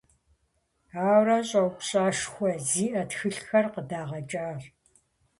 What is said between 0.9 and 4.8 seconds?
Ауэрэ щӏэупщӏэшхуэ зиӏэ тхылъхэр къыдагъэкӏащ.